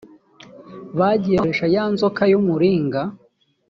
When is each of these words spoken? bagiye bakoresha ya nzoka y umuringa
bagiye 0.99 1.35
bakoresha 1.37 1.65
ya 1.75 1.83
nzoka 1.93 2.21
y 2.31 2.33
umuringa 2.39 3.01